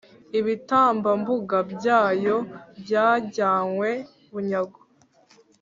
[0.39, 2.35] Ibitambambuga byayo
[2.81, 3.89] byajyanywe
[4.31, 4.79] bunyago,